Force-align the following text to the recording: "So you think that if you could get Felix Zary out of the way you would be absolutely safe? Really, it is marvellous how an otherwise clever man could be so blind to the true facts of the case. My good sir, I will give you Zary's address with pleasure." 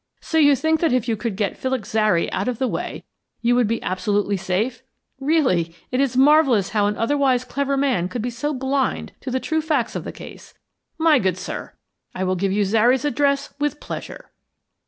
"So 0.19 0.39
you 0.39 0.55
think 0.55 0.79
that 0.79 0.91
if 0.93 1.07
you 1.07 1.15
could 1.15 1.35
get 1.35 1.59
Felix 1.59 1.87
Zary 1.91 2.31
out 2.31 2.47
of 2.47 2.57
the 2.57 2.67
way 2.67 3.03
you 3.43 3.53
would 3.53 3.67
be 3.67 3.83
absolutely 3.83 4.35
safe? 4.35 4.81
Really, 5.19 5.75
it 5.91 5.99
is 6.01 6.17
marvellous 6.17 6.69
how 6.69 6.87
an 6.87 6.97
otherwise 6.97 7.43
clever 7.45 7.77
man 7.77 8.09
could 8.09 8.23
be 8.23 8.31
so 8.31 8.51
blind 8.51 9.11
to 9.21 9.29
the 9.29 9.39
true 9.39 9.61
facts 9.61 9.95
of 9.95 10.03
the 10.03 10.11
case. 10.11 10.55
My 10.97 11.19
good 11.19 11.37
sir, 11.37 11.73
I 12.15 12.23
will 12.23 12.33
give 12.35 12.51
you 12.51 12.65
Zary's 12.65 13.05
address 13.05 13.53
with 13.59 13.79
pleasure." 13.79 14.31